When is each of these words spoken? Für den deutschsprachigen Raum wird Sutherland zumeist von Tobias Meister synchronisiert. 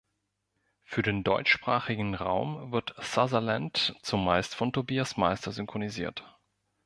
Für 0.81 1.03
den 1.03 1.23
deutschsprachigen 1.23 2.15
Raum 2.15 2.71
wird 2.71 2.95
Sutherland 2.97 3.95
zumeist 4.01 4.55
von 4.55 4.73
Tobias 4.73 5.15
Meister 5.15 5.51
synchronisiert. 5.51 6.23